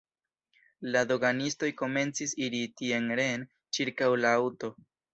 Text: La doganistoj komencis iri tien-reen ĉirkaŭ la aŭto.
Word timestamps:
La 0.95 1.03
doganistoj 1.11 1.69
komencis 1.83 2.35
iri 2.49 2.65
tien-reen 2.83 3.49
ĉirkaŭ 3.79 4.13
la 4.27 4.37
aŭto. 4.43 4.77